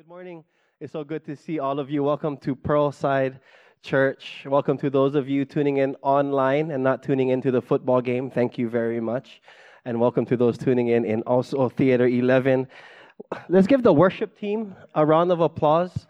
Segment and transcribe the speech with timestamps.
[0.00, 0.44] Good morning.
[0.80, 2.02] It's so good to see all of you.
[2.02, 3.38] Welcome to Pearlside
[3.82, 4.46] Church.
[4.46, 8.30] Welcome to those of you tuning in online and not tuning into the football game.
[8.30, 9.42] Thank you very much.
[9.84, 12.66] And welcome to those tuning in in also Theater 11.
[13.50, 16.06] Let's give the worship team a round of applause,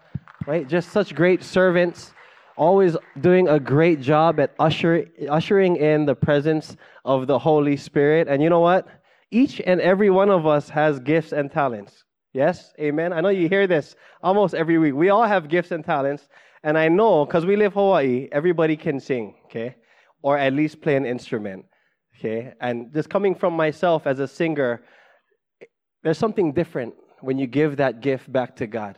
[0.46, 0.68] right?
[0.68, 2.14] Just such great servants,
[2.56, 8.28] always doing a great job at usher, ushering in the presence of the Holy Spirit.
[8.28, 8.86] And you know what?
[9.32, 12.04] Each and every one of us has gifts and talents.
[12.32, 12.72] Yes?
[12.78, 13.12] Amen.
[13.12, 14.94] I know you hear this almost every week.
[14.94, 16.28] We all have gifts and talents.
[16.62, 19.76] And I know because we live Hawaii, everybody can sing, okay?
[20.22, 21.64] Or at least play an instrument,
[22.18, 22.52] okay?
[22.60, 24.82] And just coming from myself as a singer,
[26.02, 28.96] there's something different when you give that gift back to God.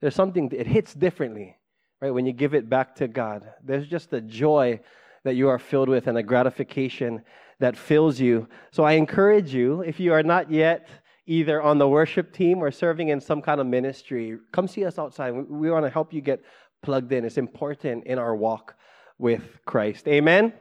[0.00, 1.56] There's something, it hits differently,
[2.00, 2.10] right?
[2.10, 3.42] When you give it back to God.
[3.62, 4.80] There's just a joy
[5.24, 7.22] that you are filled with and a gratification
[7.60, 8.48] that fills you.
[8.70, 10.88] So I encourage you, if you are not yet
[11.26, 14.98] either on the worship team or serving in some kind of ministry, come see us
[14.98, 15.32] outside.
[15.32, 16.42] We, we want to help you get
[16.82, 17.24] plugged in.
[17.24, 18.76] It's important in our walk
[19.18, 20.06] with Christ.
[20.08, 20.52] Amen.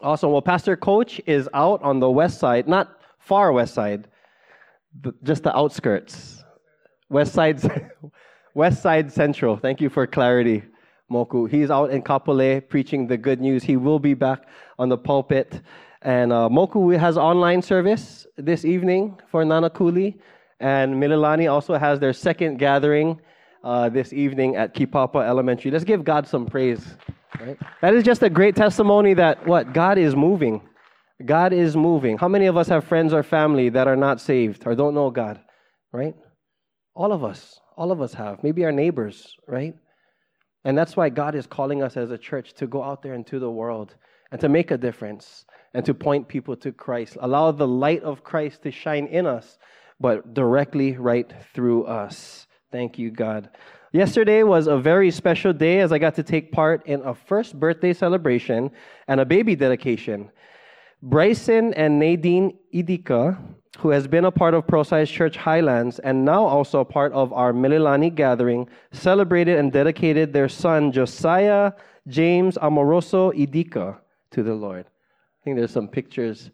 [0.00, 0.32] Awesome.
[0.32, 4.08] Well, Pastor Coach is out on the west side, not far west side,
[5.22, 6.44] just the outskirts.
[7.08, 7.60] West side,
[8.54, 9.56] west side central.
[9.56, 10.62] Thank you for clarity,
[11.10, 11.48] Moku.
[11.48, 13.62] He's out in Kapolei preaching the good news.
[13.62, 14.46] He will be back
[14.78, 15.62] on the pulpit
[16.04, 20.14] and uh, Moku has online service this evening for Nanakuli.
[20.60, 23.20] And Mililani also has their second gathering
[23.64, 25.70] uh, this evening at Kipapa Elementary.
[25.70, 26.96] Let's give God some praise.
[27.40, 27.58] Right?
[27.80, 29.72] That is just a great testimony that what?
[29.72, 30.60] God is moving.
[31.24, 32.18] God is moving.
[32.18, 35.10] How many of us have friends or family that are not saved or don't know
[35.10, 35.40] God?
[35.90, 36.14] Right?
[36.94, 37.58] All of us.
[37.76, 38.42] All of us have.
[38.44, 39.74] Maybe our neighbors, right?
[40.64, 43.38] And that's why God is calling us as a church to go out there into
[43.38, 43.94] the world
[44.30, 47.18] and to make a difference and to point people to Christ.
[47.20, 49.58] Allow the light of Christ to shine in us,
[50.00, 52.46] but directly right through us.
[52.70, 53.50] Thank you, God.
[53.92, 57.58] Yesterday was a very special day as I got to take part in a first
[57.58, 58.70] birthday celebration
[59.06, 60.30] and a baby dedication.
[61.02, 63.38] Bryson and Nadine Idika,
[63.78, 67.32] who has been a part of Pearlside Church Highlands and now also a part of
[67.32, 71.72] our Mililani gathering, celebrated and dedicated their son Josiah
[72.08, 73.98] James Amoroso Idika
[74.30, 74.86] to the Lord.
[75.44, 76.50] I think there's some pictures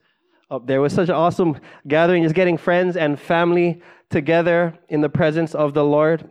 [0.51, 0.79] up there.
[0.79, 5.55] It was such an awesome gathering, just getting friends and family together in the presence
[5.55, 6.29] of the Lord.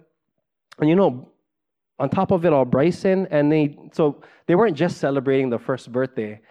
[0.80, 1.32] And you know,
[2.00, 5.90] on top of it all, Bryson and they, so they weren't just celebrating the first
[5.90, 6.42] birthday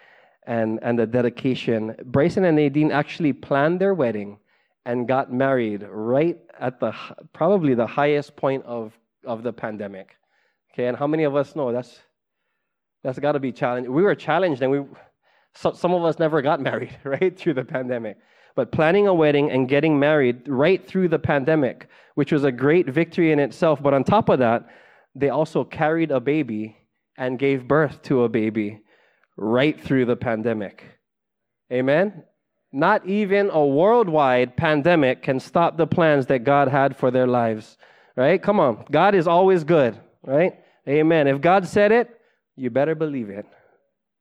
[0.46, 1.94] and, and the dedication.
[2.06, 4.38] Bryson and Nadine actually planned their wedding
[4.86, 6.94] and got married right at the
[7.34, 10.16] probably the highest point of, of the pandemic.
[10.72, 12.00] Okay, and how many of us know that's
[13.04, 13.92] that's got to be challenging?
[13.92, 14.80] We were challenged and we
[15.60, 18.16] so, some of us never got married, right, through the pandemic.
[18.54, 22.86] But planning a wedding and getting married right through the pandemic, which was a great
[22.88, 23.82] victory in itself.
[23.82, 24.68] But on top of that,
[25.16, 26.76] they also carried a baby
[27.16, 28.82] and gave birth to a baby
[29.36, 30.84] right through the pandemic.
[31.72, 32.22] Amen?
[32.72, 37.76] Not even a worldwide pandemic can stop the plans that God had for their lives,
[38.16, 38.40] right?
[38.40, 38.84] Come on.
[38.90, 40.54] God is always good, right?
[40.86, 41.26] Amen.
[41.26, 42.10] If God said it,
[42.56, 43.46] you better believe it.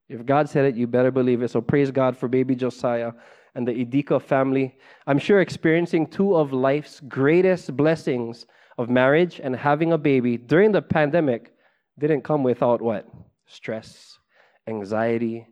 [0.09, 1.51] If God said it, you better believe it.
[1.51, 3.11] So praise God for baby Josiah
[3.55, 4.77] and the Idika family.
[5.05, 8.45] I'm sure experiencing two of life's greatest blessings
[8.77, 11.53] of marriage and having a baby during the pandemic
[11.99, 13.07] didn't come without what?
[13.47, 14.19] Stress,
[14.67, 15.47] anxiety,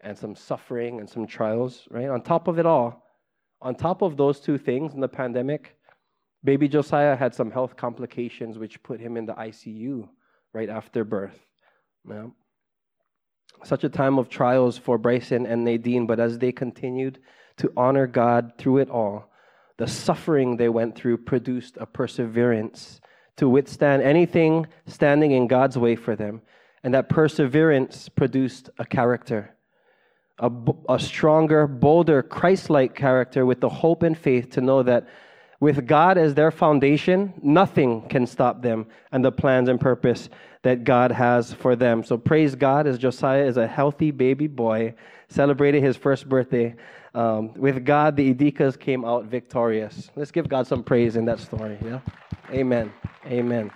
[0.00, 2.08] and some suffering and some trials, right?
[2.08, 3.04] On top of it all,
[3.60, 5.76] on top of those two things in the pandemic,
[6.42, 10.08] baby Josiah had some health complications which put him in the ICU
[10.52, 11.38] right after birth.
[12.08, 12.28] Yeah
[13.64, 17.18] such a time of trials for Bryson and Nadine, but as they continued
[17.58, 19.30] to honor God through it all,
[19.78, 23.00] the suffering they went through produced a perseverance
[23.36, 26.42] to withstand anything standing in God's way for them.
[26.84, 29.54] And that perseverance produced a character,
[30.38, 30.50] a,
[30.88, 35.08] a stronger, bolder, Christ like character with the hope and faith to know that
[35.60, 40.28] with God as their foundation, nothing can stop them and the plans and purpose
[40.62, 42.04] that God has for them.
[42.04, 44.94] So praise God as Josiah is a healthy baby boy,
[45.28, 46.74] celebrated his first birthday.
[47.14, 50.10] Um, with God, the Idikas came out victorious.
[50.16, 51.78] Let's give God some praise in that story.
[51.84, 52.00] Yeah?
[52.50, 52.92] Amen.
[53.26, 53.70] Amen.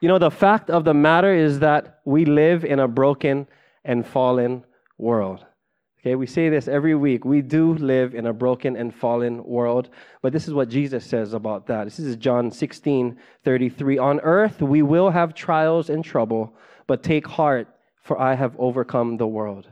[0.00, 3.46] You know, the fact of the matter is that we live in a broken
[3.84, 4.64] and fallen
[4.96, 5.44] world.
[6.08, 7.26] Okay, we say this every week.
[7.26, 9.90] We do live in a broken and fallen world,
[10.22, 11.84] but this is what Jesus says about that.
[11.84, 13.98] This is John 16 33.
[13.98, 16.54] On earth we will have trials and trouble,
[16.86, 17.68] but take heart,
[18.00, 19.68] for I have overcome the world.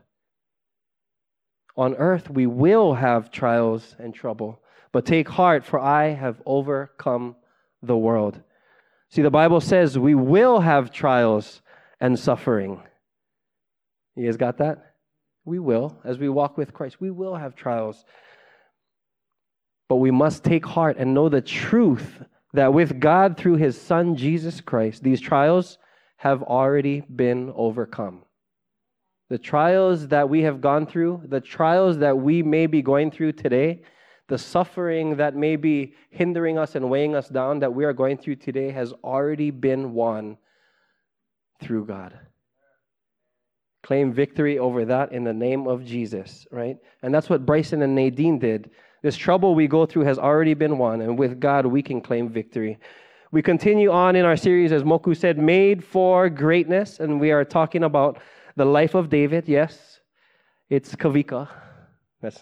[1.75, 4.61] On earth we will have trials and trouble,
[4.93, 7.37] but take heart, for I have overcome
[7.83, 8.43] the world.
[9.09, 11.63] See, the Bible says we will have trials
[11.99, 12.83] and suffering.
[14.17, 14.96] You guys got that?
[15.47, 15.97] We will.
[16.05, 18.05] As we walk with Christ, we will have trials.
[19.89, 22.23] But we must take heart and know the truth
[22.53, 25.79] that with God through his Son, Jesus Christ, these trials
[26.17, 28.25] have already been overcome.
[29.29, 33.33] The trials that we have gone through, the trials that we may be going through
[33.33, 33.83] today,
[34.29, 38.19] the suffering that may be hindering us and weighing us down that we are going
[38.19, 40.39] through today has already been won
[41.61, 42.19] through God.
[43.87, 46.77] Claim victory over that in the name of Jesus, right?
[47.03, 48.71] And that's what Bryson and Nadine did.
[49.01, 52.29] This trouble we go through has already been won, and with God, we can claim
[52.29, 52.81] victory.
[53.31, 57.45] We continue on in our series, as Moku said, Made for Greatness, and we are
[57.45, 58.19] talking about
[58.57, 59.49] the life of David.
[59.49, 60.01] Yes,
[60.69, 61.49] it's Kavika.
[62.21, 62.41] That's,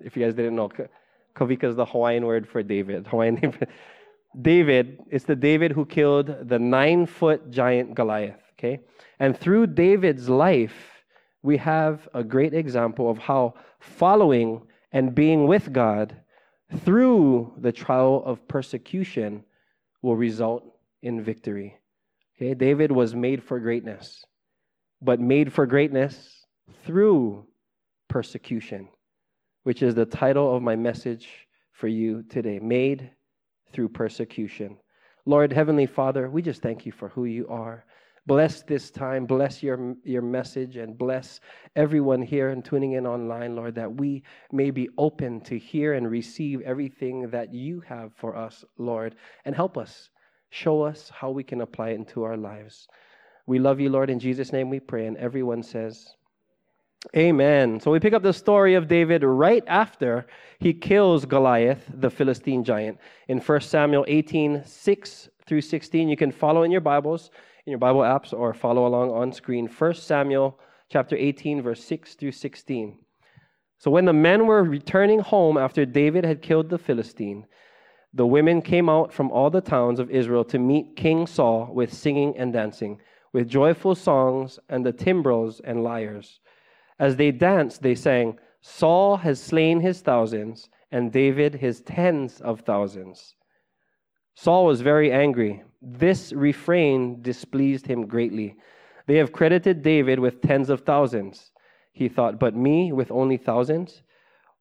[0.00, 0.70] if you guys didn't know,
[1.34, 3.06] Kavika is the Hawaiian word for David.
[3.10, 3.54] Hawaiian name.
[4.38, 8.43] David, it's the David who killed the nine foot giant Goliath.
[8.64, 8.80] Okay?
[9.18, 11.04] And through David's life,
[11.42, 14.62] we have a great example of how following
[14.92, 16.16] and being with God
[16.78, 19.44] through the trial of persecution
[20.02, 20.64] will result
[21.02, 21.78] in victory.
[22.36, 22.54] Okay?
[22.54, 24.24] David was made for greatness,
[25.02, 26.46] but made for greatness
[26.84, 27.46] through
[28.08, 28.88] persecution
[29.64, 31.28] which is the title of my message
[31.72, 33.10] for you today Made
[33.72, 34.76] Through Persecution.
[35.26, 37.84] Lord, Heavenly Father, we just thank you for who you are.
[38.26, 41.40] Bless this time, bless your, your message, and bless
[41.76, 46.10] everyone here and tuning in online, Lord, that we may be open to hear and
[46.10, 50.08] receive everything that you have for us, Lord, and help us.
[50.48, 52.88] Show us how we can apply it into our lives.
[53.46, 54.08] We love you, Lord.
[54.08, 55.06] In Jesus' name we pray.
[55.06, 56.14] And everyone says,
[57.14, 57.78] Amen.
[57.80, 60.26] So we pick up the story of David right after
[60.58, 62.98] he kills Goliath, the Philistine giant,
[63.28, 66.08] in 1 Samuel 18 6 through 16.
[66.08, 67.30] You can follow in your Bibles,
[67.66, 69.66] in your Bible apps, or follow along on screen.
[69.66, 70.58] 1 Samuel
[70.90, 72.98] chapter 18, verse 6 through 16.
[73.78, 77.46] So when the men were returning home after David had killed the Philistine,
[78.12, 81.92] the women came out from all the towns of Israel to meet King Saul with
[81.92, 83.00] singing and dancing,
[83.32, 86.40] with joyful songs and the timbrels and lyres.
[86.98, 92.60] As they danced, they sang, Saul has slain his thousands, and David his tens of
[92.60, 93.34] thousands.
[94.36, 95.62] Saul was very angry.
[95.84, 98.56] This refrain displeased him greatly.
[99.06, 101.52] They have credited David with tens of thousands.
[101.92, 104.02] He thought, but me with only thousands?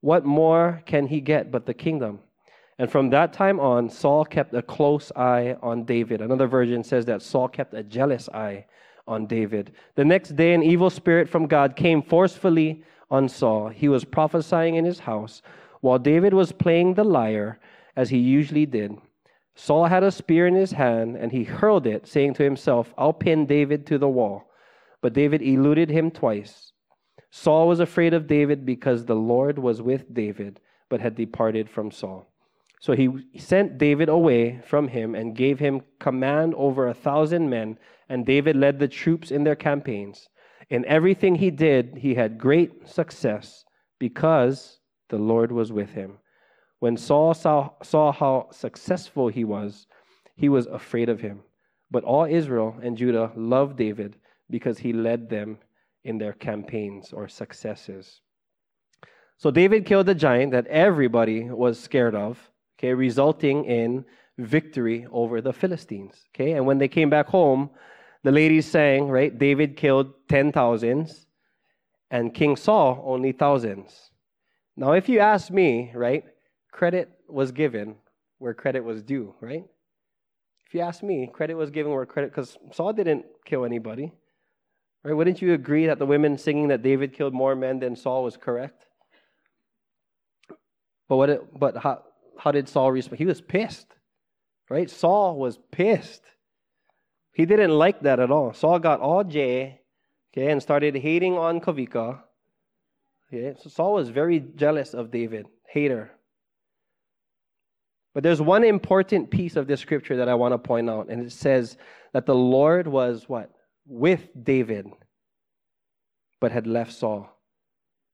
[0.02, 2.20] What more can he get but the kingdom?
[2.78, 6.22] And from that time on, Saul kept a close eye on David.
[6.22, 8.66] Another version says that Saul kept a jealous eye
[9.08, 9.74] on David.
[9.96, 13.70] The next day, an evil spirit from God came forcefully on Saul.
[13.70, 15.42] He was prophesying in his house
[15.82, 17.60] while David was playing the lyre,
[17.96, 18.98] as he usually did.
[19.56, 23.14] Saul had a spear in his hand, and he hurled it, saying to himself, I'll
[23.14, 24.50] pin David to the wall.
[25.02, 26.72] But David eluded him twice.
[27.30, 30.60] Saul was afraid of David because the Lord was with David,
[30.90, 32.28] but had departed from Saul.
[32.80, 37.78] So he sent David away from him and gave him command over a thousand men
[38.10, 40.30] and David led the troops in their campaigns.
[40.70, 43.66] In everything he did, he had great success
[44.00, 44.80] because
[45.10, 46.20] the Lord was with him.
[46.84, 49.88] When Saul saw, saw how successful he was,
[50.36, 51.40] he was afraid of him.
[51.90, 54.18] But all Israel and Judah loved David
[54.50, 55.60] because he led them
[56.04, 58.20] in their campaigns or successes.
[59.38, 62.38] So David killed the giant that everybody was scared of,
[62.78, 64.04] okay, resulting in
[64.38, 66.26] victory over the Philistines.
[66.36, 67.70] Okay, and when they came back home,
[68.24, 69.38] the ladies sang, right?
[69.38, 71.28] David killed ten thousands,
[72.12, 74.12] and King Saul only thousands.
[74.76, 76.26] Now, if you ask me, right,
[76.74, 77.96] credit was given
[78.40, 79.64] where credit was due, right?
[80.68, 84.12] If you ask me, credit was given where credit, because Saul didn't kill anybody,
[85.04, 85.14] right?
[85.14, 88.36] Wouldn't you agree that the women singing that David killed more men than Saul was
[88.36, 88.86] correct?
[91.08, 91.30] But what?
[91.30, 92.02] It, but how,
[92.38, 93.20] how did Saul respond?
[93.20, 93.88] He was pissed,
[94.70, 94.90] right?
[94.90, 96.24] Saul was pissed.
[97.34, 98.54] He didn't like that at all.
[98.54, 99.80] Saul got all J,
[100.32, 102.20] okay, and started hating on Kavika.
[103.32, 106.12] Okay, so Saul was very jealous of David, hater.
[108.14, 111.22] But there's one important piece of this scripture that I want to point out, and
[111.22, 111.78] it says
[112.14, 113.50] that the Lord was what?
[113.86, 114.88] With David,
[116.40, 117.30] but had left Saul.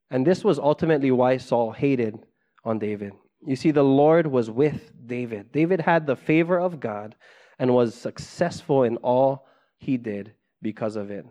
[0.10, 2.18] And this was ultimately why Saul hated
[2.64, 3.14] on David.
[3.46, 5.52] You see, the Lord was with David.
[5.52, 7.16] David had the favor of God,
[7.60, 9.46] and was successful in all
[9.78, 11.26] he did because of it.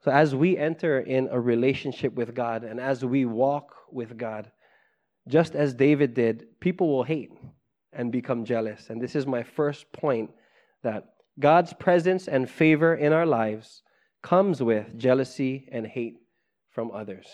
[0.00, 4.50] So, as we enter in a relationship with God and as we walk with God,
[5.28, 7.30] just as David did, people will hate.
[7.92, 8.88] and become jealous.
[8.88, 10.30] And this is my first point
[10.82, 13.82] that God's presence and favor in our lives
[14.22, 16.16] comes with jealousy and hate
[16.70, 17.26] from others.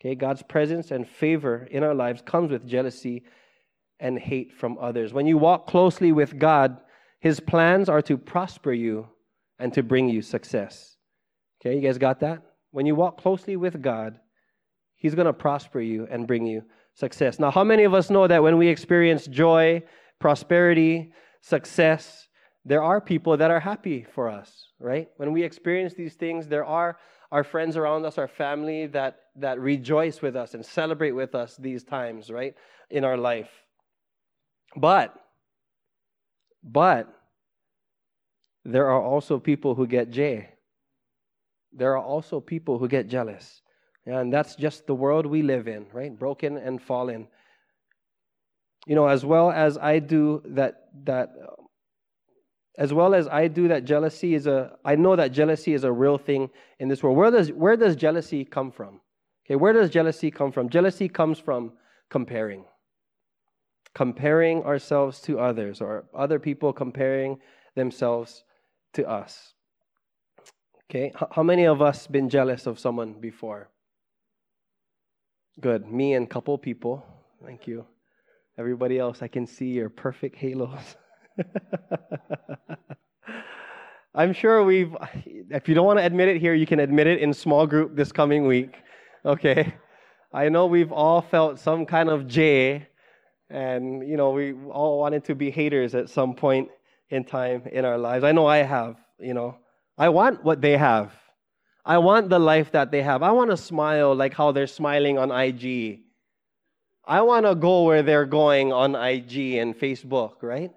[0.00, 3.24] Okay, God's presence and favor in our lives comes with jealousy
[3.98, 5.12] and hate from others.
[5.12, 6.78] When you walk closely with God,
[7.20, 9.08] His plans are to prosper you
[9.58, 10.96] and to bring you success.
[11.60, 12.42] Okay, you guys got that?
[12.70, 14.20] When you walk closely with God,
[14.94, 16.62] He's going to prosper you and bring you
[16.98, 17.38] success.
[17.38, 19.82] Now, how many of us know that when we experience joy,
[20.18, 22.26] prosperity, success,
[22.64, 25.08] there are people that are happy for us, right?
[25.16, 26.98] When we experience these things, there are
[27.30, 31.56] our friends around us, our family that, that rejoice with us and celebrate with us
[31.56, 32.54] these times, right,
[32.90, 33.50] in our life.
[34.76, 35.14] But,
[36.64, 37.14] but,
[38.64, 40.48] there are also people who get J.
[41.72, 43.62] There are also people who get jealous.
[44.08, 46.16] And that's just the world we live in, right?
[46.16, 47.28] Broken and fallen.
[48.86, 51.30] You know, as well as I do that, that
[52.78, 55.92] as well as I do that jealousy is a, I know that jealousy is a
[55.92, 56.48] real thing
[56.78, 57.16] in this world.
[57.16, 59.00] Where does, where does jealousy come from?
[59.44, 60.68] Okay, where does jealousy come from?
[60.68, 61.72] Jealousy comes from
[62.08, 62.64] comparing.
[63.94, 67.38] Comparing ourselves to others or other people comparing
[67.74, 68.44] themselves
[68.94, 69.54] to us.
[70.88, 73.70] Okay, how many of us been jealous of someone before?
[75.60, 75.90] Good.
[75.90, 77.04] Me and couple people.
[77.44, 77.84] Thank you.
[78.58, 80.96] Everybody else, I can see your perfect halos.
[84.14, 84.94] I'm sure we've,
[85.50, 87.96] if you don't want to admit it here, you can admit it in small group
[87.96, 88.76] this coming week.
[89.24, 89.74] Okay?
[90.32, 92.86] I know we've all felt some kind of J,
[93.50, 96.68] and, you know, we all wanted to be haters at some point
[97.10, 98.22] in time in our lives.
[98.22, 99.56] I know I have, you know.
[99.96, 101.12] I want what they have.
[101.88, 103.22] I want the life that they have.
[103.22, 106.00] I want to smile like how they're smiling on IG.
[107.06, 110.70] I want to go where they're going on IG and Facebook, right?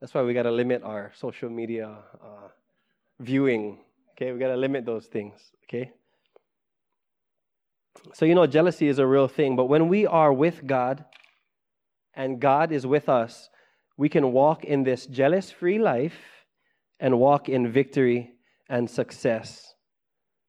[0.00, 2.48] That's why we got to limit our social media uh,
[3.20, 3.78] viewing.
[4.10, 5.34] Okay, we got to limit those things.
[5.68, 5.92] Okay.
[8.14, 11.04] So, you know, jealousy is a real thing, but when we are with God
[12.14, 13.48] and God is with us,
[13.96, 16.18] we can walk in this jealous free life
[16.98, 18.32] and walk in victory
[18.72, 19.74] and success.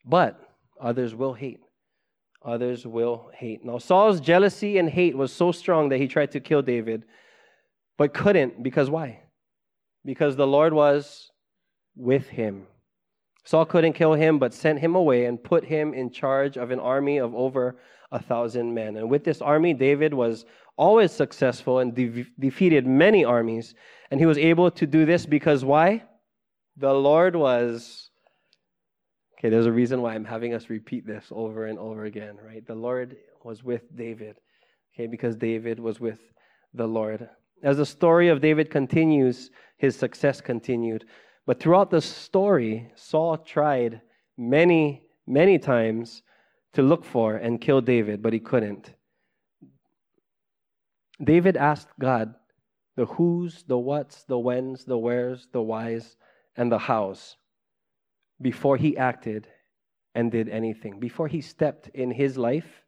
[0.04, 0.40] But
[0.82, 1.60] others will hate.
[2.44, 3.64] Others will hate.
[3.64, 7.04] Now, Saul's jealousy and hate was so strong that he tried to kill David,
[7.98, 9.24] but couldn't because why?
[10.06, 11.32] because the Lord was
[11.96, 12.68] with him.
[13.46, 16.80] Saul couldn't kill him, but sent him away and put him in charge of an
[16.80, 17.78] army of over
[18.12, 18.96] a thousand men.
[18.98, 20.46] And with this army, David was
[20.78, 23.76] always successful and de- defeated many armies.
[24.12, 26.04] And he was able to do this because why?
[26.78, 28.10] The Lord was.
[29.44, 32.66] Okay, there's a reason why I'm having us repeat this over and over again, right?
[32.66, 34.38] The Lord was with David,
[34.96, 36.20] okay, because David was with
[36.74, 37.28] the Lord.
[37.62, 41.04] As the story of David continues, his success continued.
[41.46, 44.00] But throughout the story, Saul tried
[44.38, 46.24] many, many times
[46.72, 48.94] to look for and kill David, but he couldn't.
[51.22, 52.34] David asked God
[52.96, 56.16] the who's, the what's, the when's, the where's, the why's,
[56.56, 57.36] and the how's
[58.42, 59.48] before he acted
[60.16, 61.00] and did anything.
[61.00, 62.84] Before he stepped in his life,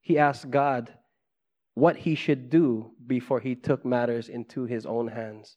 [0.00, 0.92] he asked God
[1.74, 5.56] what he should do before he took matters into his own hands.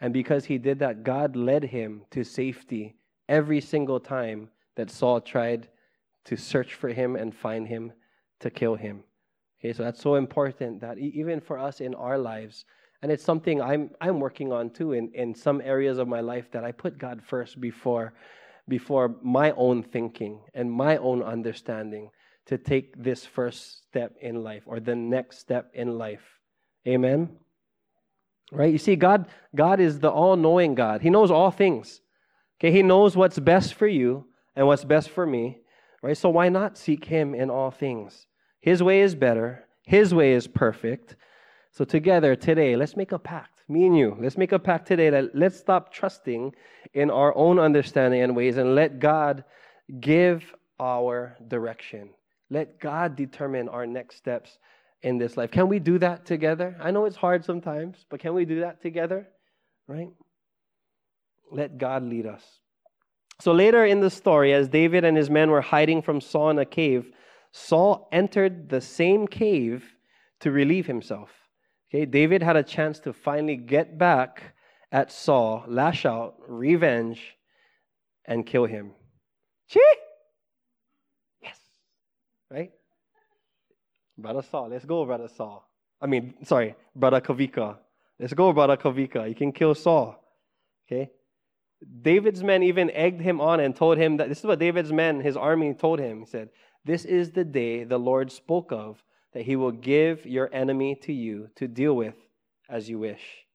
[0.00, 2.96] And because he did that, God led him to safety
[3.28, 5.68] every single time that Saul tried
[6.24, 7.92] to search for him and find him
[8.40, 9.04] to kill him.
[9.60, 12.66] Okay, so that's so important that even for us in our lives,
[13.02, 16.50] and it's something I'm I'm working on too in, in some areas of my life
[16.50, 18.14] that I put God first before
[18.68, 22.10] before my own thinking and my own understanding
[22.46, 26.40] to take this first step in life or the next step in life.
[26.86, 27.36] Amen.
[28.52, 28.72] Right?
[28.72, 31.02] You see God God is the all-knowing God.
[31.02, 32.00] He knows all things.
[32.58, 32.70] Okay?
[32.70, 35.58] He knows what's best for you and what's best for me.
[36.02, 36.16] Right?
[36.16, 38.26] So why not seek him in all things?
[38.60, 39.64] His way is better.
[39.82, 41.16] His way is perfect.
[41.72, 43.62] So together today, let's make a pact.
[43.68, 46.52] Me and you, let's make a pact today that let's stop trusting
[46.94, 49.44] in our own understanding and ways and let God
[50.00, 52.10] give our direction.
[52.50, 54.58] Let God determine our next steps
[55.02, 55.50] in this life.
[55.50, 56.76] Can we do that together?
[56.80, 59.28] I know it's hard sometimes, but can we do that together?
[59.86, 60.10] Right?
[61.50, 62.42] Let God lead us.
[63.40, 66.58] So later in the story, as David and his men were hiding from Saul in
[66.58, 67.10] a cave,
[67.52, 69.84] Saul entered the same cave
[70.40, 71.30] to relieve himself.
[71.88, 74.54] Okay, David had a chance to finally get back
[74.92, 77.36] at Saul, lash out, revenge,
[78.24, 78.92] and kill him.
[79.68, 79.80] Chee!
[82.50, 82.70] Right?
[84.16, 84.68] Brother Saul.
[84.68, 85.68] Let's go, Brother Saul.
[86.00, 87.78] I mean, sorry, Brother Kavika.
[88.18, 89.28] Let's go, Brother Kavika.
[89.28, 90.22] You can kill Saul.
[90.86, 91.10] Okay?
[92.02, 95.20] David's men even egged him on and told him that this is what David's men,
[95.20, 96.20] his army, told him.
[96.20, 96.48] He said,
[96.84, 99.02] This is the day the Lord spoke of,
[99.34, 102.14] that he will give your enemy to you to deal with
[102.70, 103.45] as you wish.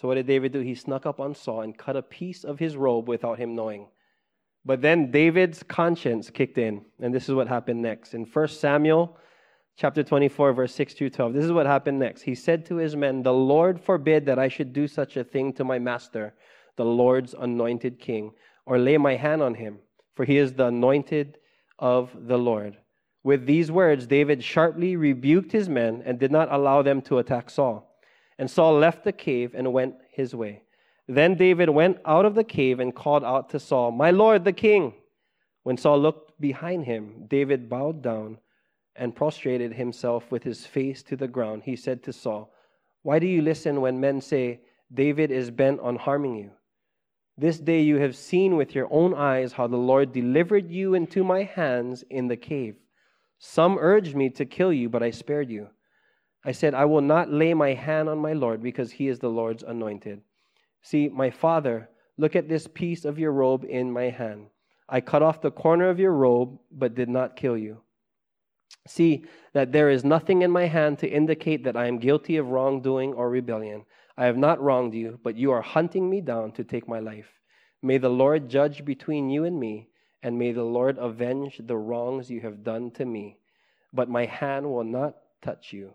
[0.00, 0.60] So, what did David do?
[0.60, 3.88] He snuck up on Saul and cut a piece of his robe without him knowing.
[4.64, 8.14] But then David's conscience kicked in, and this is what happened next.
[8.14, 9.18] In 1 Samuel
[9.76, 12.22] chapter 24, verse 6 through 12, this is what happened next.
[12.22, 15.52] He said to his men, The Lord forbid that I should do such a thing
[15.54, 16.32] to my master,
[16.76, 18.32] the Lord's anointed king,
[18.64, 19.80] or lay my hand on him,
[20.14, 21.36] for he is the anointed
[21.78, 22.78] of the Lord.
[23.22, 27.50] With these words, David sharply rebuked his men and did not allow them to attack
[27.50, 27.89] Saul.
[28.40, 30.62] And Saul left the cave and went his way.
[31.06, 34.52] Then David went out of the cave and called out to Saul, My lord, the
[34.54, 34.94] king.
[35.62, 38.38] When Saul looked behind him, David bowed down
[38.96, 41.64] and prostrated himself with his face to the ground.
[41.64, 42.50] He said to Saul,
[43.02, 46.50] Why do you listen when men say, David is bent on harming you?
[47.36, 51.22] This day you have seen with your own eyes how the Lord delivered you into
[51.22, 52.76] my hands in the cave.
[53.38, 55.68] Some urged me to kill you, but I spared you.
[56.44, 59.28] I said, I will not lay my hand on my Lord because he is the
[59.28, 60.22] Lord's anointed.
[60.82, 64.46] See, my father, look at this piece of your robe in my hand.
[64.88, 67.82] I cut off the corner of your robe, but did not kill you.
[68.86, 72.48] See that there is nothing in my hand to indicate that I am guilty of
[72.48, 73.84] wrongdoing or rebellion.
[74.16, 77.40] I have not wronged you, but you are hunting me down to take my life.
[77.82, 79.90] May the Lord judge between you and me,
[80.22, 83.38] and may the Lord avenge the wrongs you have done to me.
[83.92, 85.94] But my hand will not touch you.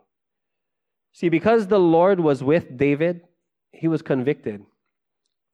[1.15, 3.21] See, because the Lord was with David,
[3.71, 4.65] he was convicted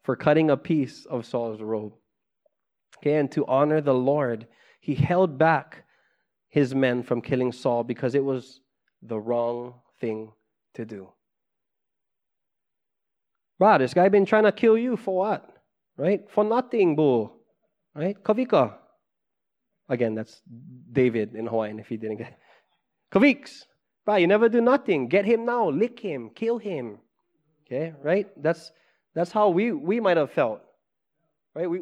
[0.03, 1.93] for cutting a piece of Saul's robe.
[2.97, 4.47] Okay, and to honor the Lord,
[4.79, 5.83] he held back
[6.49, 8.61] his men from killing Saul because it was
[9.03, 10.31] the wrong thing
[10.73, 11.09] to do.
[13.59, 15.47] Bro, this guy been trying to kill you for what?
[15.95, 16.27] Right?
[16.31, 17.33] For nothing, boo.
[17.93, 18.17] Right?
[18.23, 18.73] Kavika.
[19.87, 20.41] Again, that's
[20.91, 22.39] David in Hawaiian if he didn't get it.
[23.13, 23.65] Kaviks.
[24.05, 25.07] Bro, you never do nothing.
[25.07, 25.69] Get him now.
[25.69, 26.31] Lick him.
[26.31, 26.97] Kill him.
[27.65, 28.27] Okay, right?
[28.41, 28.71] That's
[29.13, 30.61] that's how we, we might have felt.
[31.53, 31.69] Right?
[31.69, 31.81] We,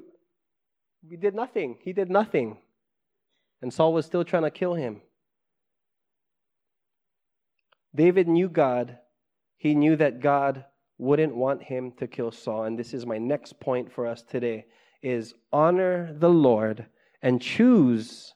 [1.08, 1.78] we did nothing.
[1.82, 2.58] He did nothing.
[3.62, 5.02] And Saul was still trying to kill him.
[7.94, 8.98] David knew God.
[9.58, 10.66] He knew that God
[10.98, 12.64] wouldn't want him to kill Saul.
[12.64, 14.66] And this is my next point for us today
[15.02, 16.86] is honor the Lord
[17.22, 18.34] and choose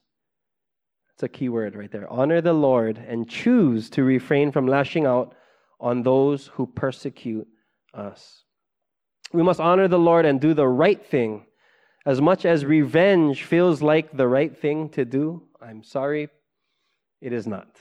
[1.16, 2.12] it's a key word right there.
[2.12, 5.36] Honor the Lord and choose to refrain from lashing out
[5.80, 7.48] on those who persecute
[7.94, 8.44] us.
[9.32, 11.46] We must honor the Lord and do the right thing.
[12.06, 16.30] As much as revenge feels like the right thing to do, I'm sorry,
[17.22, 17.78] it is not.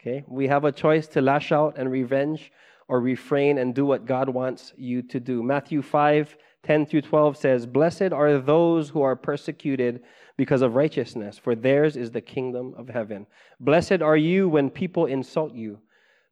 [0.00, 0.24] Okay?
[0.28, 2.52] We have a choice to lash out and revenge
[2.88, 5.42] or refrain and do what God wants you to do.
[5.42, 10.02] Matthew 5 10 through 12 says, Blessed are those who are persecuted
[10.36, 13.26] because of righteousness, for theirs is the kingdom of heaven.
[13.60, 15.78] Blessed are you when people insult you,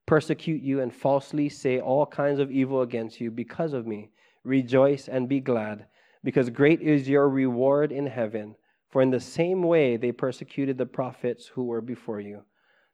[0.07, 4.11] persecute you, and falsely say all kinds of evil against you because of me.
[4.43, 5.87] Rejoice and be glad,
[6.25, 8.57] because great is your reward in heaven.
[8.91, 12.43] For in the same way they persecuted the prophets who were before you.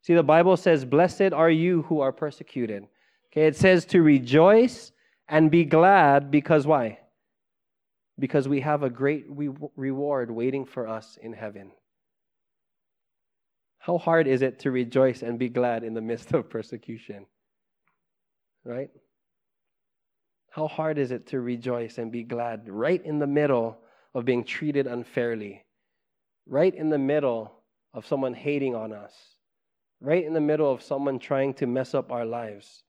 [0.03, 2.85] See, the Bible says, Blessed are you who are persecuted.
[3.33, 4.93] Okay, it says to rejoice
[5.29, 6.99] and be glad because why?
[8.19, 11.71] Because we have a great re- reward waiting for us in heaven.
[13.79, 17.27] How hard is it to rejoice and be glad in the midst of persecution?
[18.65, 18.91] Right?
[20.51, 23.79] How hard is it to rejoice and be glad right in the middle
[24.15, 25.65] of being treated unfairly?
[26.47, 27.53] Right in the middle
[27.95, 29.13] of someone hating on us?
[30.01, 32.83] Right in the middle of someone trying to mess up our lives?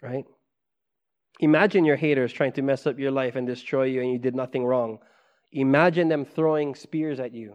[0.00, 0.24] Right?
[1.40, 4.34] Imagine your haters trying to mess up your life and destroy you and you did
[4.34, 4.98] nothing wrong.
[5.52, 7.54] Imagine them throwing spears at you.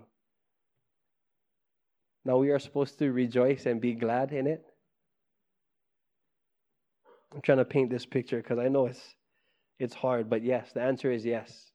[2.25, 4.65] Now we are supposed to rejoice and be glad in it.
[7.33, 9.15] I'm trying to paint this picture because I know it's
[9.77, 11.71] it's hard, but yes, the answer is yes.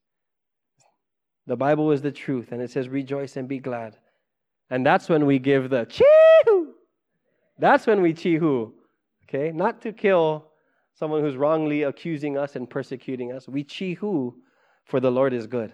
[1.47, 3.97] The Bible is the truth, and it says, rejoice and be glad.
[4.71, 6.05] And that's when we give the chee
[7.59, 9.53] That's when we chee Okay?
[9.53, 10.50] Not to kill
[11.01, 13.49] someone who's wrongly accusing us and persecuting us.
[13.49, 15.73] We chee for the Lord is good.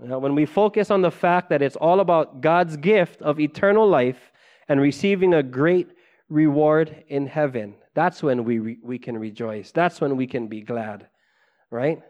[0.00, 3.88] Now, when we focus on the fact that it's all about God's gift of eternal
[3.88, 4.32] life
[4.68, 5.90] and receiving a great
[6.28, 9.70] reward in heaven, that's when we, re- we can rejoice.
[9.70, 11.06] That's when we can be glad
[11.74, 12.00] right?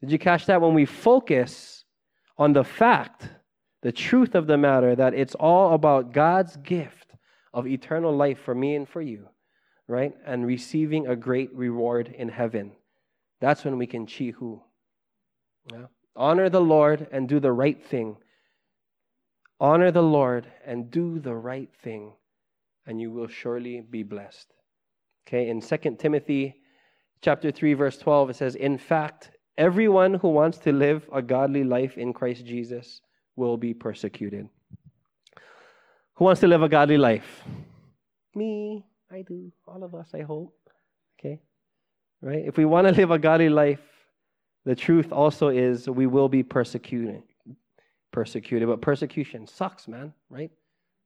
[0.00, 0.60] Did you catch that?
[0.60, 1.84] When we focus
[2.36, 3.28] on the fact,
[3.82, 7.12] the truth of the matter, that it's all about God's gift
[7.54, 9.28] of eternal life for me and for you,
[9.88, 10.14] right?
[10.26, 12.72] And receiving a great reward in heaven.
[13.40, 14.60] That's when we can chihu.
[15.72, 15.86] Yeah?
[16.16, 18.16] Honor the Lord and do the right thing.
[19.60, 22.12] Honor the Lord and do the right thing,
[22.86, 24.52] and you will surely be blessed.
[25.26, 26.56] Okay, in 2 Timothy
[27.22, 31.64] chapter 3, verse 12, it says, In fact, everyone who wants to live a godly
[31.64, 33.00] life in Christ Jesus
[33.36, 34.48] will be persecuted.
[36.14, 37.42] Who wants to live a godly life?
[38.34, 38.84] Me.
[39.10, 39.52] I do.
[39.66, 40.56] All of us, I hope.
[41.18, 41.40] Okay?
[42.20, 42.44] Right?
[42.46, 43.80] If we want to live a godly life,
[44.64, 47.22] the truth also is we will be persecuted.
[48.12, 48.68] Persecuted.
[48.68, 50.50] But persecution sucks, man, right?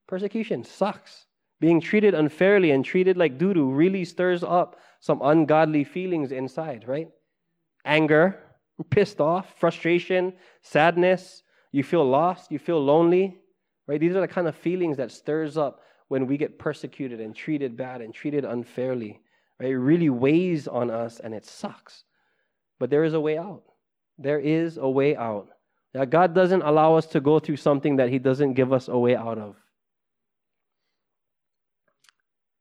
[0.06, 1.26] Persecution sucks.
[1.60, 6.86] Being treated unfairly and treated like doo doo really stirs up some ungodly feelings inside,
[6.86, 7.08] right?
[7.84, 8.38] Anger,
[8.90, 11.42] pissed off, frustration, sadness.
[11.72, 13.38] You feel lost, you feel lonely,
[13.86, 14.00] right?
[14.00, 17.76] These are the kind of feelings that stirs up when we get persecuted and treated
[17.76, 19.20] bad and treated unfairly.
[19.60, 19.70] Right?
[19.70, 22.04] It really weighs on us and it sucks.
[22.78, 23.62] But there is a way out.
[24.18, 25.48] There is a way out.
[25.94, 28.98] Now, God doesn't allow us to go through something that He doesn't give us a
[28.98, 29.56] way out of.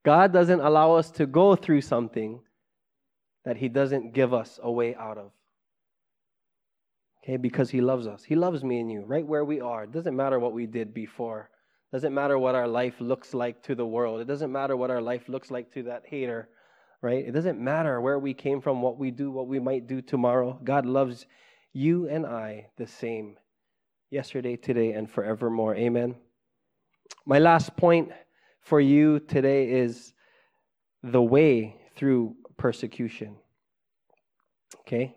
[0.05, 2.39] God doesn't allow us to go through something
[3.43, 5.31] that He doesn't give us a way out of.
[7.23, 8.23] Okay, because He loves us.
[8.23, 9.83] He loves me and you right where we are.
[9.83, 11.49] It doesn't matter what we did before.
[11.91, 14.19] Doesn't matter what our life looks like to the world.
[14.19, 16.49] It doesn't matter what our life looks like to that hater,
[17.01, 17.25] right?
[17.25, 20.59] It doesn't matter where we came from, what we do, what we might do tomorrow.
[20.63, 21.25] God loves
[21.71, 23.37] you and I the same
[24.09, 25.75] yesterday, today, and forevermore.
[25.75, 26.15] Amen.
[27.25, 28.11] My last point
[28.59, 30.13] for you today is
[31.03, 33.37] the way through persecution.
[34.81, 35.15] Okay?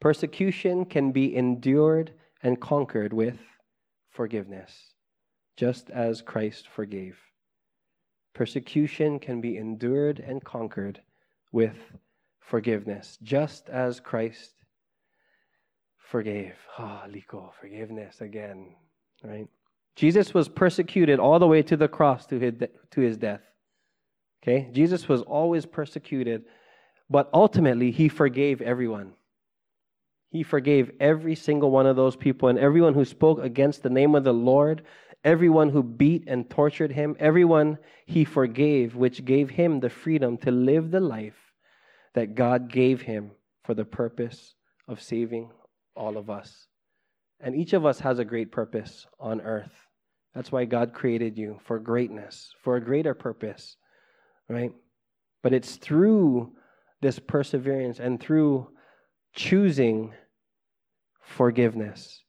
[0.00, 3.38] Persecution can be endured and conquered with
[4.10, 4.89] forgiveness
[5.60, 7.18] just as Christ forgave.
[8.34, 11.02] Persecution can be endured and conquered
[11.52, 11.76] with
[12.40, 14.54] forgiveness, just as Christ
[15.98, 16.54] forgave.
[16.78, 18.68] Ah, oh, Liko, forgiveness again,
[19.22, 19.48] right?
[19.96, 22.54] Jesus was persecuted all the way to the cross to his,
[22.92, 23.42] to his death.
[24.42, 24.70] Okay?
[24.72, 26.44] Jesus was always persecuted,
[27.10, 29.12] but ultimately he forgave everyone.
[30.30, 34.14] He forgave every single one of those people and everyone who spoke against the name
[34.14, 34.84] of the Lord
[35.24, 40.50] everyone who beat and tortured him, everyone he forgave, which gave him the freedom to
[40.50, 41.52] live the life
[42.14, 43.32] that God gave him
[43.64, 44.54] for the purpose
[44.88, 45.50] of saving
[45.94, 46.66] all of us.
[47.40, 49.86] And each of us has a great purpose on earth.
[50.34, 53.76] That's why God created you for greatness, for a greater purpose,
[54.48, 54.72] right?
[55.42, 56.52] But it's through
[57.00, 58.68] this perseverance and through
[59.34, 60.12] choosing
[61.20, 62.24] forgiveness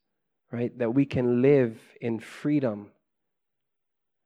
[0.51, 0.77] right?
[0.77, 2.91] That we can live in freedom.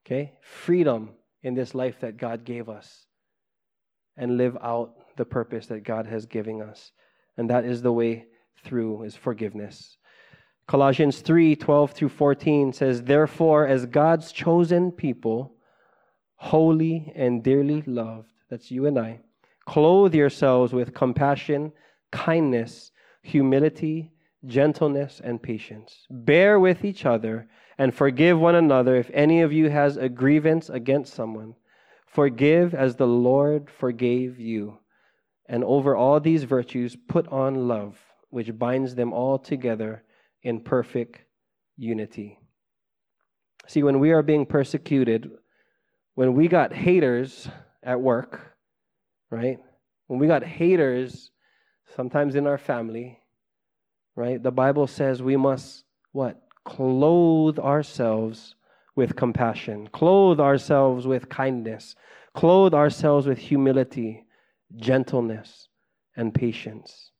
[0.05, 0.33] Okay?
[0.41, 1.11] Freedom
[1.43, 3.05] in this life that God gave us
[4.17, 6.91] and live out the purpose that God has given us.
[7.38, 8.25] And that is the way
[8.63, 9.97] through is forgiveness.
[10.67, 15.53] Colossians 3 12 through 14 says, Therefore, as God's chosen people,
[16.38, 19.19] holy and dearly loved, that's you and I,
[19.65, 21.71] clothe yourselves with compassion,
[22.11, 24.11] kindness, humility,
[24.47, 26.05] gentleness, and patience.
[26.10, 30.69] Bear with each other and forgive one another if any of you has a grievance
[30.69, 31.55] against someone.
[32.08, 34.79] Forgive as the Lord forgave you.
[35.47, 40.03] And over all these virtues, put on love, which binds them all together
[40.41, 41.21] in perfect
[41.77, 42.39] unity.
[43.67, 45.29] See, when we are being persecuted,
[46.13, 47.47] when we got haters
[47.84, 48.55] at work,
[49.29, 49.58] right?
[50.08, 51.31] When we got haters,
[51.95, 53.19] sometimes in our family,
[54.15, 54.41] right?
[54.41, 56.41] The Bible says we must what?
[56.63, 58.56] Clothe ourselves
[58.95, 61.95] with compassion, clothe ourselves with kindness,
[62.34, 64.25] clothe ourselves with humility,
[64.78, 65.67] gentleness,
[66.15, 67.12] and patience.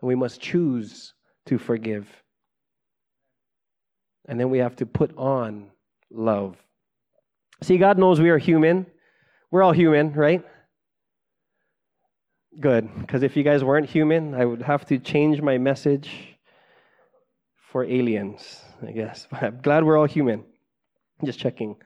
[0.00, 1.14] And we must choose
[1.46, 2.08] to forgive.
[4.28, 5.70] And then we have to put on
[6.10, 6.56] love.
[7.62, 8.86] See, God knows we are human.
[9.50, 10.44] We're all human, right?
[12.60, 16.31] Good, because if you guys weren't human, I would have to change my message
[17.72, 19.26] for aliens, I guess.
[19.30, 20.44] But I'm glad we're all human.
[21.24, 21.76] Just checking.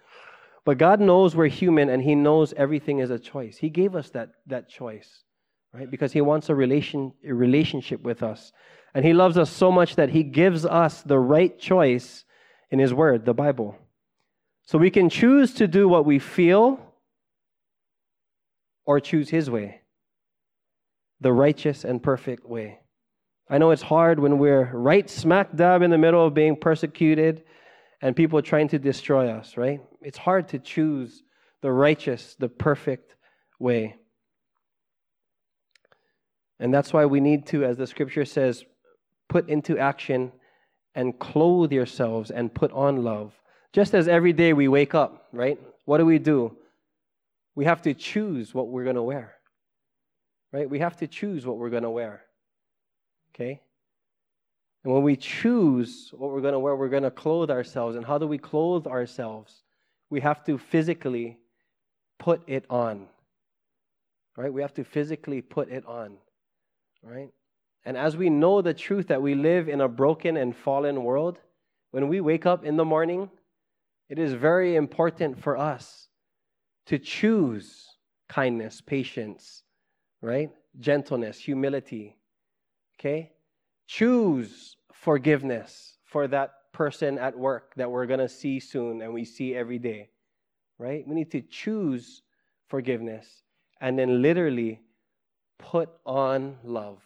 [0.64, 3.56] But God knows we're human and He knows everything is a choice.
[3.56, 5.22] He gave us that, that choice,
[5.72, 5.88] right?
[5.88, 8.52] Because He wants a, relation, a relationship with us.
[8.94, 12.24] And He loves us so much that He gives us the right choice
[12.70, 13.78] in His Word, the Bible.
[14.64, 16.80] So we can choose to do what we feel
[18.84, 19.82] or choose His way,
[21.20, 22.80] the righteous and perfect way.
[23.48, 27.44] I know it's hard when we're right smack dab in the middle of being persecuted
[28.02, 29.80] and people trying to destroy us, right?
[30.02, 31.22] It's hard to choose
[31.62, 33.14] the righteous, the perfect
[33.58, 33.96] way.
[36.58, 38.64] And that's why we need to, as the scripture says,
[39.28, 40.32] put into action
[40.94, 43.32] and clothe yourselves and put on love.
[43.72, 45.58] Just as every day we wake up, right?
[45.84, 46.56] What do we do?
[47.54, 49.34] We have to choose what we're going to wear.
[50.52, 50.68] Right?
[50.68, 52.25] We have to choose what we're going to wear.
[53.36, 53.60] Okay?
[54.82, 57.96] And when we choose what we're going to wear, we're going to clothe ourselves.
[57.96, 59.62] And how do we clothe ourselves?
[60.08, 61.38] We have to physically
[62.18, 63.06] put it on.
[64.36, 64.52] Right?
[64.52, 66.16] We have to physically put it on.
[67.02, 67.30] Right?
[67.84, 71.38] And as we know the truth that we live in a broken and fallen world,
[71.90, 73.30] when we wake up in the morning,
[74.08, 76.08] it is very important for us
[76.86, 77.96] to choose
[78.28, 79.62] kindness, patience,
[80.20, 80.50] right?
[80.78, 82.16] Gentleness, humility.
[82.98, 83.32] Okay?
[83.86, 89.24] Choose forgiveness for that person at work that we're going to see soon and we
[89.24, 90.10] see every day.
[90.78, 91.06] Right?
[91.06, 92.22] We need to choose
[92.68, 93.42] forgiveness
[93.80, 94.80] and then literally
[95.58, 97.02] put on love.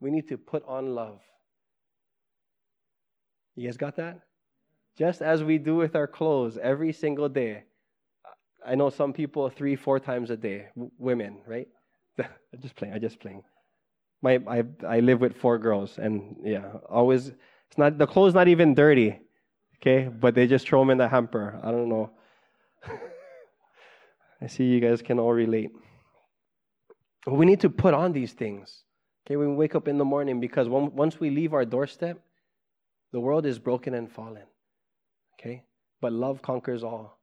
[0.00, 1.20] We need to put on love.
[3.56, 4.20] You guys got that?
[4.96, 7.64] Just as we do with our clothes every single day.
[8.64, 11.68] I know some people three, four times a day, w- women, right?
[12.18, 12.26] I'm
[12.60, 12.94] just playing.
[12.94, 13.42] I'm just playing.
[14.22, 18.48] My I I live with four girls, and yeah, always it's not the clothes not
[18.48, 19.20] even dirty,
[19.76, 21.60] okay, but they just throw them in the hamper.
[21.62, 22.10] I don't know.
[24.40, 25.70] I see you guys can all relate.
[27.26, 28.84] We need to put on these things.
[29.26, 32.18] Okay, we wake up in the morning, because once we leave our doorstep,
[33.12, 34.44] the world is broken and fallen.
[35.34, 35.62] Okay,
[36.00, 37.18] but love conquers all.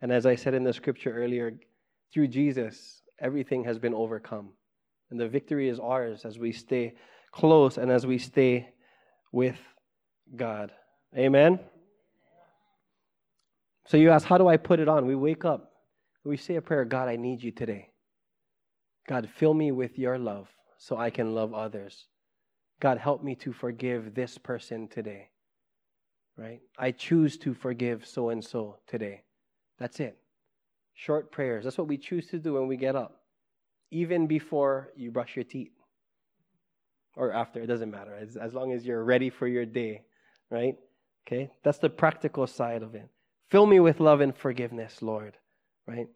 [0.00, 1.52] And as I said in the scripture earlier,
[2.12, 4.50] through Jesus, everything has been overcome.
[5.12, 6.94] And the victory is ours as we stay
[7.32, 8.70] close and as we stay
[9.30, 9.58] with
[10.34, 10.72] God.
[11.14, 11.60] Amen?
[13.86, 15.06] So you ask, how do I put it on?
[15.06, 15.72] We wake up,
[16.24, 17.90] we say a prayer God, I need you today.
[19.06, 20.48] God, fill me with your love
[20.78, 22.06] so I can love others.
[22.80, 25.28] God, help me to forgive this person today.
[26.38, 26.60] Right?
[26.78, 29.24] I choose to forgive so and so today.
[29.78, 30.16] That's it.
[30.94, 31.64] Short prayers.
[31.64, 33.21] That's what we choose to do when we get up,
[33.92, 35.72] even before you brush your teeth
[37.14, 37.60] or after.
[37.60, 38.16] It doesn't matter.
[38.16, 40.02] As, as long as you're ready for your day,
[40.50, 40.76] right?
[41.26, 41.50] Okay?
[41.62, 43.08] That's the practical side of it.
[43.50, 45.36] Fill me with love and forgiveness, Lord,
[45.86, 46.08] right?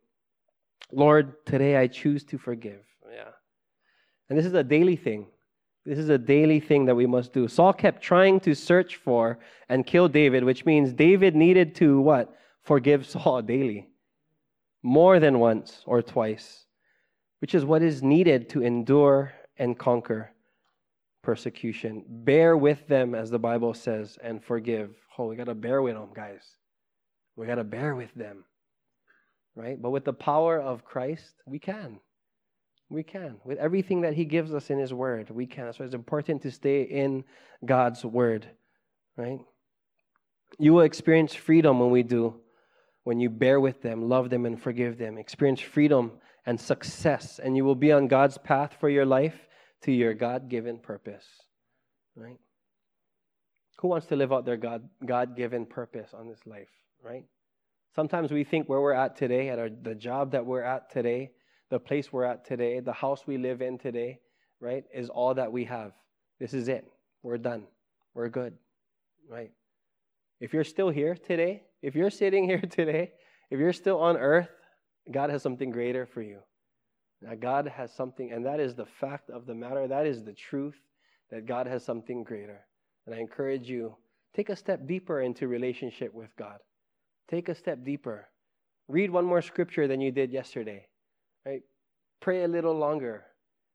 [0.90, 2.80] Lord, today I choose to forgive.
[3.12, 3.30] Yeah.
[4.30, 5.26] And this is a daily thing.
[5.84, 7.46] This is a daily thing that we must do.
[7.46, 12.34] Saul kept trying to search for and kill David, which means David needed to what?
[12.62, 13.88] Forgive Saul daily.
[14.82, 16.65] More than once or twice,
[17.46, 20.32] which is what is needed to endure and conquer
[21.22, 22.04] persecution.
[22.08, 24.90] Bear with them, as the Bible says, and forgive.
[25.16, 26.42] Oh, we got to bear with them, guys.
[27.36, 28.44] We got to bear with them
[29.56, 29.80] right?
[29.80, 31.98] But with the power of Christ, we can.
[32.90, 33.38] We can.
[33.44, 35.72] With everything that He gives us in His Word, we can.
[35.72, 37.24] So it's important to stay in
[37.64, 38.46] God's Word,
[39.16, 39.40] right?
[40.58, 42.34] You will experience freedom when we do,
[43.04, 45.18] when you bear with them, love them, and forgive them.
[45.18, 46.12] Experience freedom
[46.46, 49.34] and success, and you will be on God's path for your life
[49.82, 51.26] to your God given purpose,
[52.14, 52.38] right?
[53.78, 56.70] Who wants to live out their God given purpose on this life,
[57.04, 57.24] right?
[57.94, 61.32] Sometimes we think where we're at today, at our, the job that we're at today,
[61.70, 64.20] the place we're at today, the house we live in today,
[64.60, 65.92] right, is all that we have.
[66.38, 66.86] This is it.
[67.22, 67.64] We're done.
[68.14, 68.54] We're good,
[69.28, 69.50] right?
[70.40, 73.12] If you're still here today, if you're sitting here today,
[73.50, 74.48] if you're still on earth,
[75.10, 76.38] God has something greater for you.
[77.22, 79.88] Now, God has something, and that is the fact of the matter.
[79.88, 80.78] That is the truth
[81.30, 82.60] that God has something greater.
[83.06, 83.96] And I encourage you,
[84.34, 86.58] take a step deeper into relationship with God.
[87.28, 88.28] Take a step deeper.
[88.88, 90.86] Read one more scripture than you did yesterday.
[91.44, 91.62] Right?
[92.20, 93.24] Pray a little longer.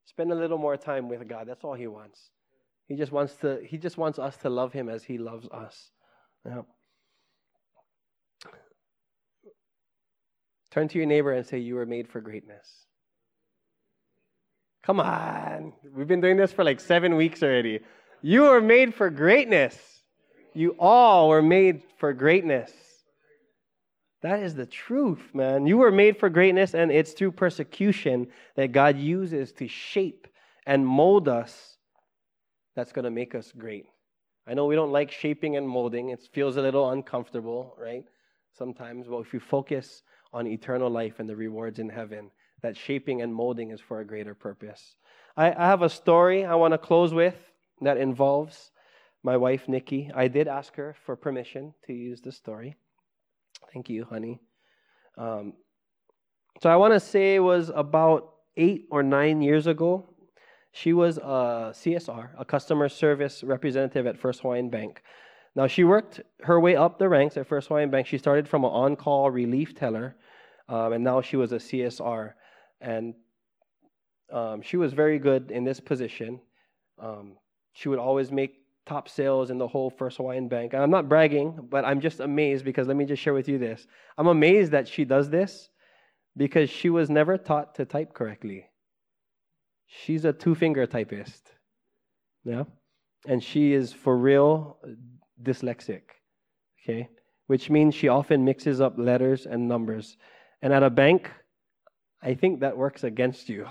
[0.05, 1.47] Spend a little more time with God.
[1.47, 2.29] That's all he wants.
[2.87, 5.91] He just wants to he just wants us to love him as he loves us.
[6.45, 6.63] Yeah.
[10.71, 12.67] Turn to your neighbor and say, You were made for greatness.
[14.83, 15.73] Come on.
[15.93, 17.81] We've been doing this for like seven weeks already.
[18.21, 19.77] You were made for greatness.
[20.53, 22.71] You all were made for greatness.
[24.21, 25.65] That is the truth, man.
[25.65, 30.27] You were made for greatness, and it's through persecution that God uses to shape
[30.65, 31.77] and mold us
[32.75, 33.85] that's going to make us great.
[34.47, 38.03] I know we don't like shaping and molding, it feels a little uncomfortable, right?
[38.57, 43.21] Sometimes, but if you focus on eternal life and the rewards in heaven, that shaping
[43.21, 44.95] and molding is for a greater purpose.
[45.35, 47.35] I, I have a story I want to close with
[47.81, 48.71] that involves
[49.23, 50.11] my wife, Nikki.
[50.13, 52.75] I did ask her for permission to use the story.
[53.73, 54.39] Thank you, honey.
[55.17, 55.53] Um,
[56.61, 60.07] so I want to say it was about eight or nine years ago.
[60.71, 65.01] She was a CSR, a customer service representative at First Hawaiian Bank.
[65.55, 68.07] Now, she worked her way up the ranks at First Hawaiian Bank.
[68.07, 70.15] She started from an on call relief teller,
[70.71, 72.31] um, and now she was a CSR.
[72.79, 73.13] And
[74.31, 76.39] um, she was very good in this position.
[76.97, 77.33] Um,
[77.73, 78.55] she would always make
[78.85, 80.73] top sales in the whole First Hawaiian Bank.
[80.73, 83.57] And I'm not bragging, but I'm just amazed because let me just share with you
[83.57, 83.85] this.
[84.17, 85.69] I'm amazed that she does this
[86.37, 88.69] because she was never taught to type correctly.
[89.87, 91.51] She's a two finger typist.
[92.45, 92.63] Yeah?
[93.27, 94.77] And she is for real
[95.43, 96.03] dyslexic.
[96.81, 97.09] Okay?
[97.47, 100.15] Which means she often mixes up letters and numbers.
[100.61, 101.29] And at a bank,
[102.21, 103.67] I think that works against you,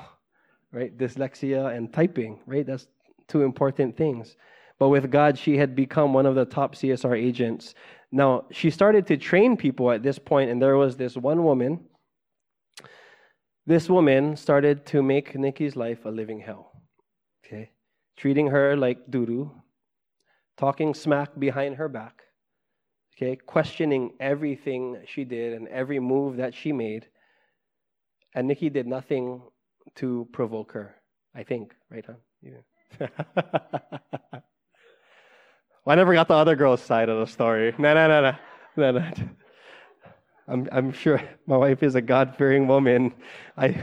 [0.73, 0.97] right?
[0.97, 2.67] Dyslexia and typing, right?
[2.67, 2.89] That's
[3.29, 4.37] two important things.
[4.79, 7.75] But with God, she had become one of the top CSR agents.
[8.11, 11.81] Now, she started to train people at this point, and there was this one woman.
[13.67, 16.73] This woman started to make Nikki's life a living hell.
[17.45, 17.71] Okay?
[18.17, 19.53] Treating her like doo
[20.57, 22.23] talking smack behind her back,
[23.21, 23.37] okay?
[23.37, 27.07] Questioning everything she did and every move that she made.
[28.35, 29.43] And Nikki did nothing
[29.97, 30.95] to provoke her,
[31.35, 32.15] I think, right, huh?
[32.43, 33.09] Yeah.
[34.31, 34.43] well,
[35.87, 37.75] I never got the other girl's side of the story.
[37.79, 38.37] No, no, no, no.
[38.77, 39.11] no, no.
[40.49, 43.13] I'm, I'm sure my wife is a God fearing woman.
[43.57, 43.77] I,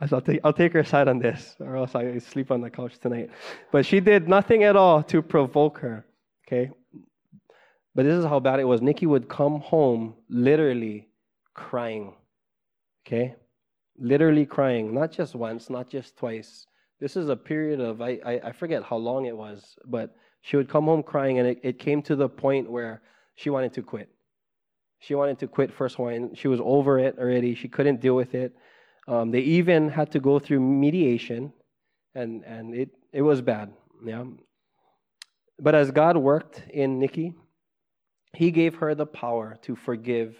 [0.00, 2.98] I'll take, I'll take her side on this, or else I sleep on the couch
[3.00, 3.30] tonight.
[3.72, 6.06] But she did nothing at all to provoke her.
[6.46, 6.70] Okay?
[7.94, 8.80] But this is how bad it was.
[8.80, 11.08] Nikki would come home literally
[11.54, 12.14] crying.
[13.06, 13.34] Okay?
[13.98, 14.94] Literally crying.
[14.94, 16.66] Not just once, not just twice.
[17.00, 20.56] This is a period of, I, I, I forget how long it was, but she
[20.56, 23.02] would come home crying, and it, it came to the point where
[23.34, 24.08] she wanted to quit.
[25.00, 26.34] She wanted to quit First Hawaiian.
[26.34, 27.54] She was over it already.
[27.54, 28.54] She couldn't deal with it.
[29.08, 31.52] Um, they even had to go through mediation,
[32.14, 33.72] and, and it, it was bad.
[34.04, 34.24] Yeah.
[35.58, 37.34] But as God worked in Nikki,
[38.32, 40.36] He gave her the power to forgive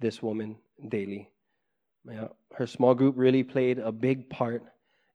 [0.00, 0.56] this woman
[0.88, 1.30] daily.
[2.08, 2.28] Yeah.
[2.54, 4.62] Her small group really played a big part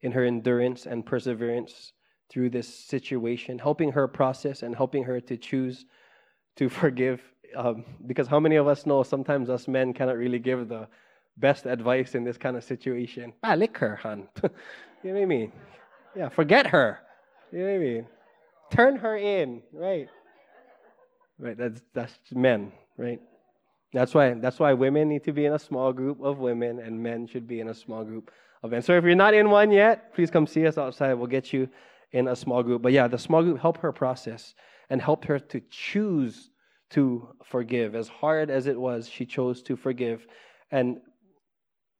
[0.01, 1.93] in her endurance and perseverance
[2.29, 5.85] through this situation, helping her process and helping her to choose
[6.57, 7.21] to forgive.
[7.55, 10.87] Um, because how many of us know sometimes us men cannot really give the
[11.37, 13.33] best advice in this kind of situation.
[13.43, 14.27] Ah, lick her, hon.
[14.43, 14.49] you
[15.03, 15.51] know what I mean?
[16.15, 16.99] Yeah, forget her.
[17.51, 18.07] You know what I mean?
[18.71, 20.07] Turn her in, right?
[21.37, 23.19] Right, that's that's men, right?
[23.93, 27.01] That's why that's why women need to be in a small group of women and
[27.01, 28.31] men should be in a small group
[28.63, 28.81] of men.
[28.81, 31.13] So if you're not in one yet, please come see us outside.
[31.13, 31.67] We'll get you
[32.11, 32.81] in a small group.
[32.81, 34.55] But yeah, the small group helped her process
[34.89, 36.49] and helped her to choose
[36.91, 37.95] to forgive.
[37.95, 40.25] As hard as it was, she chose to forgive.
[40.71, 41.01] And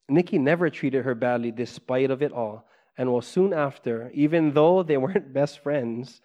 [0.08, 2.66] Nikki never treated her badly despite of it all.
[2.96, 6.20] And well, soon after, even though they weren't best friends,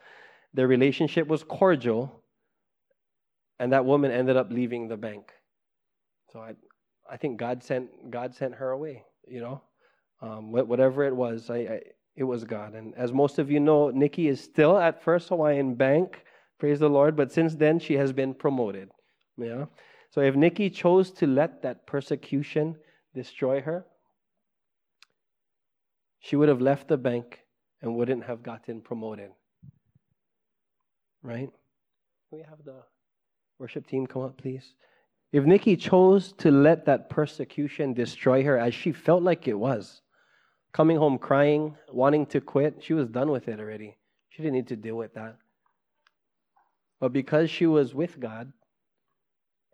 [0.54, 2.21] their relationship was cordial,
[3.62, 5.32] and that woman ended up leaving the bank.
[6.34, 6.56] So I,
[7.10, 9.04] I think God sent God sent her away.
[9.28, 9.62] You know,
[10.20, 11.82] um, whatever it was, I, I,
[12.16, 12.74] it was God.
[12.74, 16.24] And as most of you know, Nikki is still at First Hawaiian Bank.
[16.58, 17.16] Praise the Lord.
[17.16, 18.90] But since then, she has been promoted.
[19.38, 19.66] Yeah.
[20.10, 22.76] So if Nikki chose to let that persecution
[23.14, 23.86] destroy her,
[26.20, 27.42] she would have left the bank
[27.84, 29.30] and wouldn't have gotten promoted.
[31.22, 31.52] Right?
[32.32, 32.82] We have the
[33.62, 34.74] worship team come up, please?
[35.32, 40.02] If Nikki chose to let that persecution destroy her as she felt like it was,
[40.74, 43.96] coming home crying, wanting to quit, she was done with it already.
[44.32, 45.38] She didn't need to deal with that.
[47.00, 48.52] But because she was with God,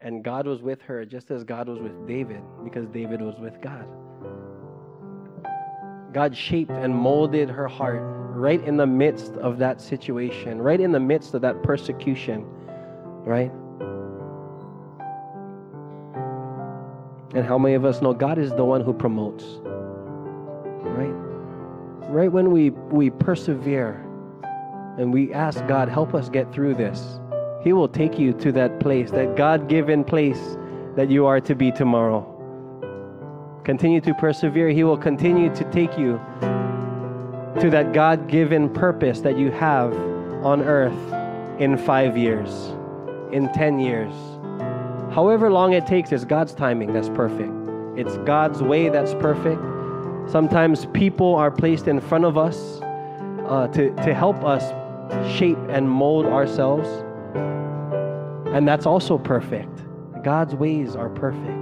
[0.02, 3.62] and God was with her just as God was with David, because David was with
[3.62, 3.88] God.
[6.14, 8.02] God shaped and molded her heart
[8.36, 12.46] right in the midst of that situation, right in the midst of that persecution,
[13.24, 13.52] right?
[17.34, 19.44] And how many of us know God is the one who promotes?
[20.84, 21.14] Right?
[22.10, 24.04] Right when we, we persevere
[24.98, 27.20] and we ask God, help us get through this
[27.68, 30.58] he will take you to that place, that God given place
[30.96, 32.24] that you are to be tomorrow.
[33.66, 34.70] Continue to persevere.
[34.70, 36.14] He will continue to take you
[37.60, 39.94] to that God given purpose that you have
[40.46, 42.50] on earth in five years,
[43.34, 44.14] in 10 years.
[45.18, 47.52] However long it takes, it's God's timing that's perfect.
[47.98, 49.60] It's God's way that's perfect.
[50.30, 54.70] Sometimes people are placed in front of us uh, to, to help us
[55.36, 56.88] shape and mold ourselves.
[58.54, 59.82] And that's also perfect.
[60.24, 61.58] God's ways are perfect.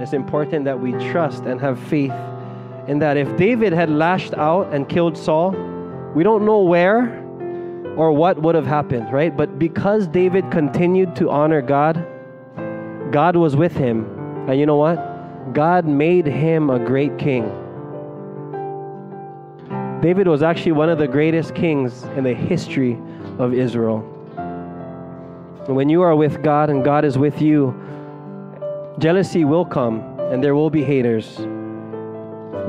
[0.00, 2.14] It's important that we trust and have faith
[2.86, 3.16] in that.
[3.16, 5.50] If David had lashed out and killed Saul,
[6.14, 7.20] We don't know where
[7.96, 9.36] or what would have happened, right?
[9.36, 12.06] But because David continued to honor God,
[13.10, 14.06] God was with him.
[14.48, 15.52] And you know what?
[15.52, 17.44] God made him a great king.
[20.00, 22.98] David was actually one of the greatest kings in the history
[23.38, 24.00] of Israel.
[25.66, 27.74] When you are with God and God is with you,
[28.98, 30.00] jealousy will come
[30.30, 31.38] and there will be haters.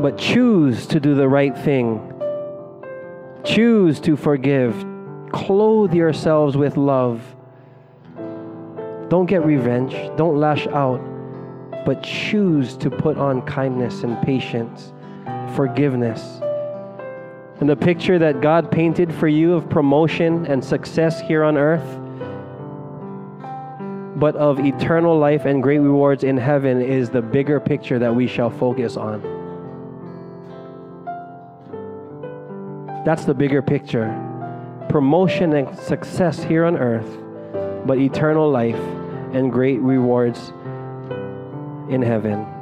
[0.01, 2.13] But choose to do the right thing.
[3.43, 4.73] Choose to forgive.
[5.31, 7.21] Clothe yourselves with love.
[9.09, 9.93] Don't get revenge.
[10.17, 10.99] Don't lash out.
[11.85, 14.91] But choose to put on kindness and patience,
[15.55, 16.41] forgiveness.
[17.61, 21.99] And the picture that God painted for you of promotion and success here on earth,
[24.19, 28.27] but of eternal life and great rewards in heaven, is the bigger picture that we
[28.27, 29.21] shall focus on.
[33.05, 34.09] That's the bigger picture.
[34.89, 37.07] Promotion and success here on earth,
[37.87, 38.96] but eternal life
[39.33, 40.49] and great rewards
[41.89, 42.56] in heaven.